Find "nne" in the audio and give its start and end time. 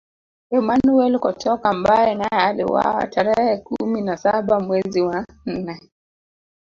5.45-5.81